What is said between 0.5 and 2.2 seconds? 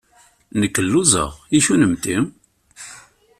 Nekk lluẓeɣ. I kennemti?